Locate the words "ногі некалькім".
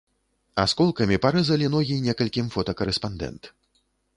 1.75-2.51